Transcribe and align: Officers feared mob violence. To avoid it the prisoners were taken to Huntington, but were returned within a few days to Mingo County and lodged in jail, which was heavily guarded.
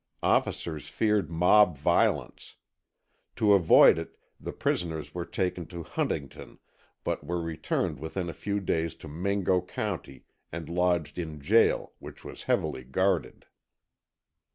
Officers 0.23 0.89
feared 0.89 1.29
mob 1.29 1.77
violence. 1.77 2.55
To 3.35 3.53
avoid 3.53 3.99
it 3.99 4.17
the 4.39 4.51
prisoners 4.51 5.13
were 5.13 5.27
taken 5.27 5.67
to 5.67 5.83
Huntington, 5.83 6.57
but 7.03 7.23
were 7.23 7.39
returned 7.39 7.99
within 7.99 8.27
a 8.27 8.33
few 8.33 8.59
days 8.59 8.95
to 8.95 9.07
Mingo 9.07 9.61
County 9.61 10.25
and 10.51 10.67
lodged 10.69 11.19
in 11.19 11.39
jail, 11.39 11.93
which 11.99 12.25
was 12.25 12.41
heavily 12.49 12.83
guarded. 12.83 13.45